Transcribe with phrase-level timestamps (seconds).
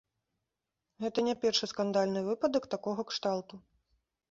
[1.05, 3.55] Гэта не першы скандальны выпадак такога кшталту.